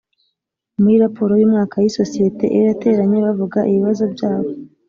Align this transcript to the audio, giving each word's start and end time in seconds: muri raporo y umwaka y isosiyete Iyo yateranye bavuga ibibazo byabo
muri 0.81 0.95
raporo 1.03 1.33
y 1.37 1.45
umwaka 1.47 1.75
y 1.79 1.87
isosiyete 1.91 2.43
Iyo 2.53 2.63
yateranye 2.69 3.17
bavuga 3.25 3.59
ibibazo 3.69 4.03
byabo 4.13 4.49